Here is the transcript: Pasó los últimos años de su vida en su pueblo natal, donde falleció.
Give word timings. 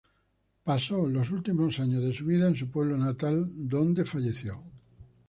Pasó 0.63 1.05
los 1.07 1.29
últimos 1.29 1.79
años 1.79 2.01
de 2.01 2.11
su 2.11 2.25
vida 2.25 2.47
en 2.47 2.55
su 2.55 2.71
pueblo 2.71 2.97
natal, 2.97 3.45
donde 3.69 4.03
falleció. 4.03 4.59